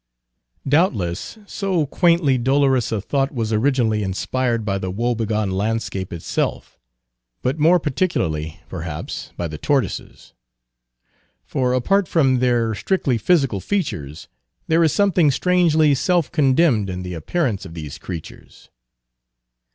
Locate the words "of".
17.63-17.75